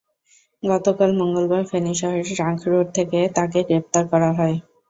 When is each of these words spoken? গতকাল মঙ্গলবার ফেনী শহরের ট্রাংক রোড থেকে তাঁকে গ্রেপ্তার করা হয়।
গতকাল 0.63 1.09
মঙ্গলবার 1.19 1.63
ফেনী 1.65 1.93
শহরের 1.95 2.27
ট্রাংক 2.31 2.59
রোড 2.67 2.87
থেকে 2.97 3.19
তাঁকে 3.35 3.59
গ্রেপ্তার 3.67 4.03
করা 4.11 4.29
হয়। 4.37 4.55